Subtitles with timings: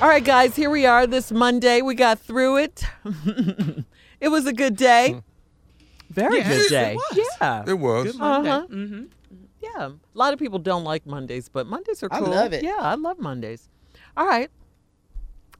[0.00, 1.82] All right, guys, here we are this Monday.
[1.82, 2.84] We got through it.
[4.20, 5.20] it was a good day.
[6.08, 6.94] Very Yes, good it day.
[6.94, 7.18] was.
[7.40, 7.64] Yeah.
[7.66, 8.04] It was.
[8.06, 8.50] Good Monday.
[8.50, 8.66] Uh-huh.
[8.70, 9.04] Mm-hmm.
[9.62, 9.86] Yeah.
[9.88, 12.28] A lot of people don't like Mondays, but Mondays are I cool.
[12.30, 12.62] love it.
[12.64, 13.68] Yeah, I love Mondays.
[14.16, 14.50] All right.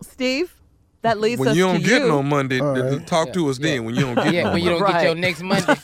[0.03, 0.55] Steve,
[1.03, 2.09] that leads When us you don't to get you.
[2.09, 3.07] no Monday, All th- right.
[3.07, 3.85] talk to us then.
[3.85, 4.81] When you don't get Yeah, no when you Monday.
[4.81, 5.21] don't get your Right.
[5.21, 5.75] next Monday.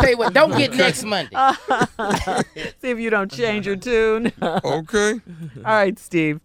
[0.00, 1.36] Tell you what, don't get next Monday.
[2.80, 4.32] See if you don't change your tune.
[4.40, 5.20] All Okay.
[5.58, 6.40] right, Steve,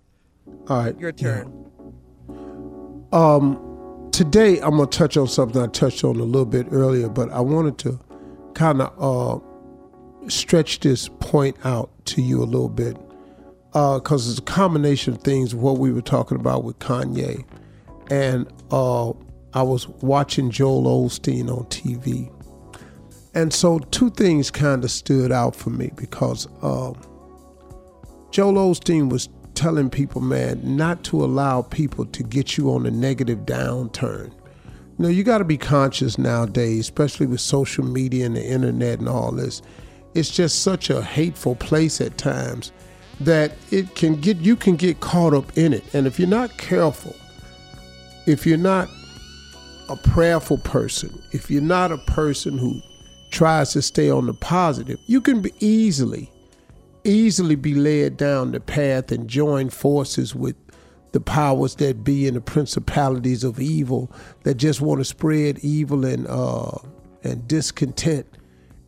[0.47, 0.99] All right.
[0.99, 1.51] your turn.
[3.11, 7.31] Um, today I'm gonna touch on something I touched on a little bit earlier, but
[7.31, 7.99] I wanted to
[8.53, 8.93] kind of
[10.23, 12.97] uh, stretch this point out to you a little bit
[13.73, 15.55] because it's a combination of things.
[15.55, 17.45] What we were talking about with Kanye,
[18.09, 19.09] and uh,
[19.53, 22.31] I was watching Joel Osteen on TV,
[23.33, 26.47] and so two things kind of stood out for me because.
[26.61, 26.95] Um,
[28.31, 32.91] Joel Osteen was telling people, man, not to allow people to get you on a
[32.91, 34.31] negative downturn.
[34.97, 38.99] You know, you got to be conscious nowadays, especially with social media and the internet
[38.99, 39.61] and all this.
[40.13, 42.71] It's just such a hateful place at times
[43.19, 45.83] that it can get you can get caught up in it.
[45.93, 47.15] And if you're not careful,
[48.25, 48.89] if you're not
[49.89, 52.81] a prayerful person, if you're not a person who
[53.31, 56.31] tries to stay on the positive, you can be easily
[57.05, 60.55] easily be led down the path and join forces with
[61.11, 64.11] the powers that be and the principalities of evil
[64.43, 66.77] that just want to spread evil and uh,
[67.23, 68.27] and discontent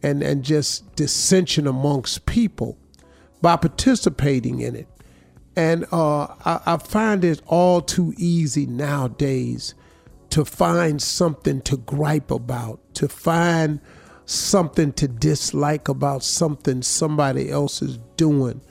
[0.03, 2.77] and and just dissension amongst people
[3.41, 4.87] by participating in it.
[5.55, 9.73] And uh, I, I find it all too easy nowadays
[10.31, 13.79] to find something to gripe about, to find
[14.27, 18.61] something to dislike about something somebody else is doing.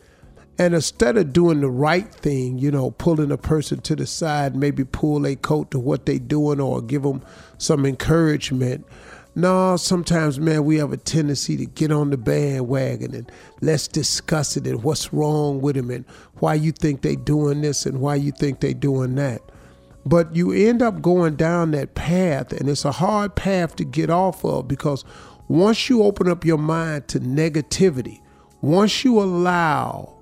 [0.59, 4.55] And instead of doing the right thing, you know, pulling a person to the side,
[4.55, 7.23] maybe pull a coat to what they're doing or give them
[7.59, 8.87] some encouragement.
[9.35, 14.57] No, sometimes, man, we have a tendency to get on the bandwagon and let's discuss
[14.57, 16.07] it and what's wrong with them and
[16.39, 19.43] why you think they doing this and why you think they doing that.
[20.07, 24.09] But you end up going down that path, and it's a hard path to get
[24.09, 25.05] off of because
[25.49, 28.21] once you open up your mind to negativity,
[28.61, 30.13] once you allow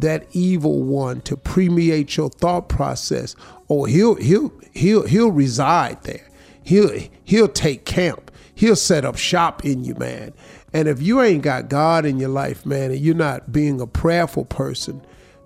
[0.00, 3.36] that evil one to permeate your thought process,
[3.70, 6.28] oh, he'll he'll he'll he'll reside there.
[6.62, 6.90] He'll
[7.24, 8.30] he'll take camp.
[8.54, 10.32] He'll set up shop in you, man.
[10.72, 13.86] And if you ain't got God in your life, man, and you're not being a
[13.86, 15.00] prayerful person,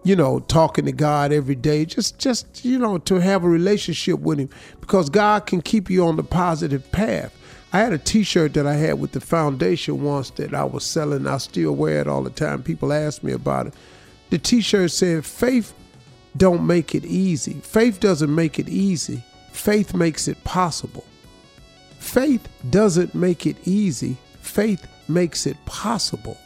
[0.05, 4.21] you know, talking to God every day, just just you know, to have a relationship
[4.21, 4.49] with him
[4.81, 7.35] because God can keep you on the positive path.
[7.73, 11.27] I had a t-shirt that I had with the foundation once that I was selling.
[11.27, 12.63] I still wear it all the time.
[12.63, 13.75] People ask me about it.
[14.31, 15.75] The t-shirt said, "Faith
[16.37, 17.61] don't make it easy.
[17.63, 19.23] Faith doesn't make it easy.
[19.53, 21.05] Faith makes it possible."
[21.99, 24.17] Faith doesn't make it easy.
[24.41, 26.39] Faith makes it possible.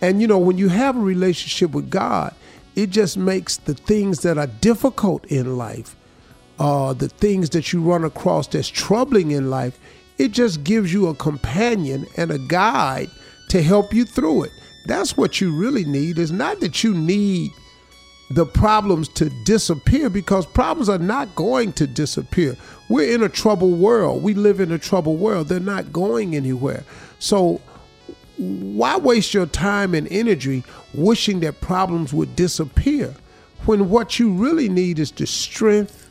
[0.00, 2.34] And you know, when you have a relationship with God,
[2.76, 5.96] it just makes the things that are difficult in life,
[6.58, 9.78] uh, the things that you run across that's troubling in life,
[10.18, 13.10] it just gives you a companion and a guide
[13.48, 14.52] to help you through it.
[14.86, 16.18] That's what you really need.
[16.18, 17.50] Is not that you need
[18.30, 22.56] the problems to disappear because problems are not going to disappear.
[22.88, 24.22] We're in a troubled world.
[24.22, 25.48] We live in a troubled world.
[25.48, 26.84] They're not going anywhere.
[27.18, 27.60] So
[28.36, 33.14] why waste your time and energy wishing that problems would disappear
[33.64, 36.10] when what you really need is the strength,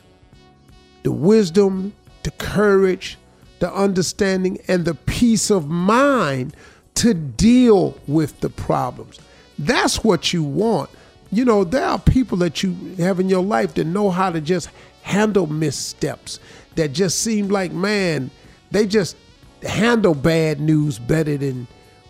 [1.02, 1.92] the wisdom,
[2.22, 3.16] the courage,
[3.58, 6.54] the understanding, and the peace of mind
[6.96, 9.18] to deal with the problems.
[9.58, 10.90] That's what you want.
[11.30, 14.40] You know, there are people that you have in your life that know how to
[14.40, 14.70] just
[15.02, 16.40] handle missteps,
[16.76, 18.30] that just seem like, man,
[18.70, 19.16] they just
[19.62, 21.66] handle bad news better than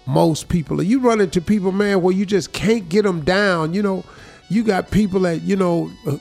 [0.06, 0.82] most people.
[0.82, 3.74] You run into people, man, where you just can't get them down.
[3.74, 4.04] You know,
[4.48, 5.90] you got people that, you know,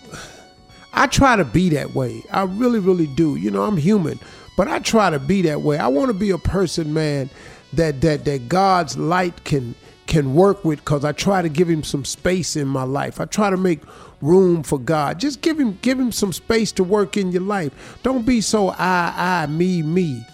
[0.93, 2.23] I try to be that way.
[2.31, 3.35] I really, really do.
[3.35, 4.19] You know, I'm human,
[4.55, 5.77] but I try to be that way.
[5.77, 7.29] I want to be a person, man,
[7.73, 9.75] that that that God's light can
[10.07, 13.19] can work with because I try to give him some space in my life.
[13.19, 13.81] I try to make
[14.21, 15.19] room for God.
[15.19, 17.99] Just give him give him some space to work in your life.
[18.03, 20.25] Don't be so I I me me.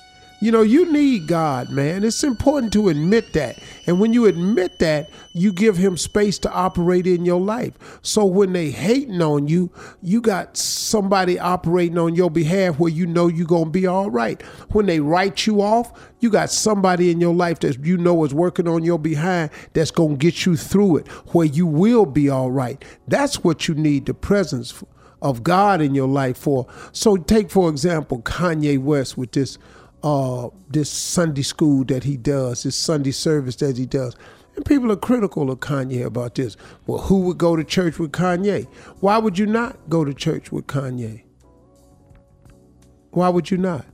[0.42, 2.04] You know, you need God, man.
[2.04, 3.60] It's important to admit that.
[3.86, 8.00] And when you admit that, you give him space to operate in your life.
[8.02, 9.72] So when they hating on you,
[10.02, 14.10] you got somebody operating on your behalf where you know you're going to be all
[14.10, 14.42] right.
[14.72, 18.34] When they write you off, you got somebody in your life that you know is
[18.34, 22.30] working on your behind that's going to get you through it where you will be
[22.30, 22.84] all right.
[23.08, 24.84] That's what you need the presence
[25.22, 26.66] of God in your life for.
[26.92, 29.60] So take for example Kanye West with this
[30.04, 34.16] uh, this Sunday school that he does, this Sunday service that he does.
[34.56, 36.58] And people are critical of Kanye about this.
[36.86, 38.68] Well, who would go to church with Kanye?
[39.00, 41.24] Why would you not go to church with Kanye?
[43.12, 43.86] Why would you not?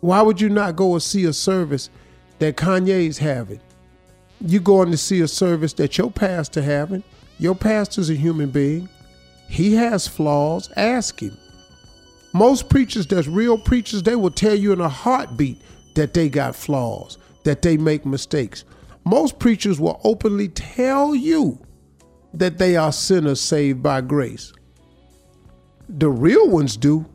[0.00, 1.90] Why would you not go and see a service
[2.38, 3.60] that Kanye's having?
[4.40, 7.02] You going to see a service that your pastor having.
[7.38, 8.88] Your pastor's a human being.
[9.48, 10.70] He has flaws.
[10.76, 11.36] Ask him.
[12.36, 15.58] Most preachers that's real preachers, they will tell you in a heartbeat
[15.94, 18.66] that they got flaws, that they make mistakes.
[19.06, 21.58] Most preachers will openly tell you
[22.34, 24.52] that they are sinners saved by grace.
[25.88, 27.06] The real ones do.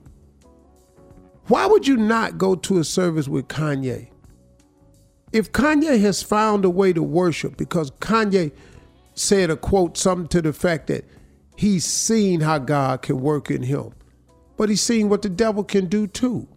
[1.46, 4.10] Why would you not go to a service with Kanye?
[5.32, 8.52] If Kanye has found a way to worship, because Kanye
[9.14, 11.06] said a quote, something to the fact that
[11.58, 13.94] he's seen how God can work in him,
[14.58, 16.48] but he's seen what the devil can do too.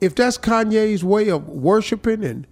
[0.00, 2.46] If that's Kanye's way of worshiping and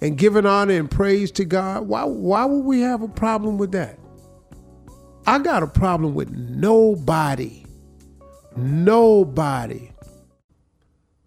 [0.00, 3.72] and giving honor and praise to God, why why would we have a problem with
[3.72, 3.98] that?
[5.26, 7.64] I got a problem with nobody.
[8.56, 9.90] Nobody.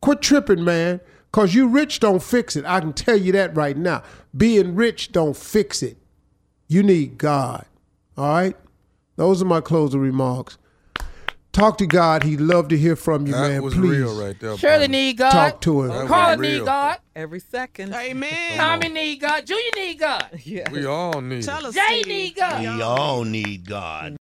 [0.02, 1.02] Quit tripping, man.
[1.32, 2.66] Cause you rich don't fix it.
[2.66, 4.04] I can tell you that right now.
[4.36, 5.98] Being rich don't fix it.
[6.68, 7.66] You need God.
[8.18, 8.56] All right?
[9.16, 10.58] Those are my closing remarks.
[11.52, 12.24] Talk to God.
[12.24, 13.62] He'd love to hear from you, That man.
[13.64, 14.58] was Please real right there.
[14.58, 14.92] Shirley Bobby.
[14.92, 15.32] need God.
[15.32, 15.88] talk to him.
[15.90, 16.66] That Carla was need.
[16.66, 16.98] God.
[17.14, 17.94] Every second.
[17.94, 18.58] Amen.
[18.58, 19.46] Tommy need God.
[19.46, 20.28] Junior need God.
[20.46, 20.70] Yeah.
[20.72, 21.40] We all need.
[21.40, 21.44] it.
[21.46, 22.08] Tell us, Jay Steve.
[22.08, 22.62] need God.
[22.62, 24.16] We all need God.